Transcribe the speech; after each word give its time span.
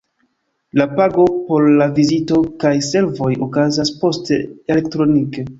La 0.79 0.87
pago 0.99 1.25
por 1.49 1.67
la 1.81 1.87
vizito 1.99 2.41
kaj 2.65 2.73
servoj 2.89 3.31
okazas 3.49 3.95
poste, 4.03 4.43
elektronike. 4.77 5.49